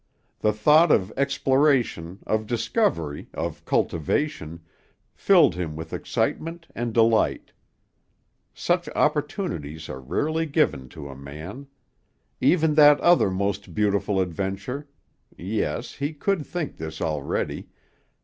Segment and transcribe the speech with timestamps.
[0.39, 4.61] The thought of exploration, of discovery, of cultivation,
[5.13, 7.51] filled him with excitement and delight.
[8.51, 11.67] Such opportunities are rarely given to a man.
[12.39, 14.87] Even that other most beautiful adventure
[15.37, 17.67] yes, he could think this already!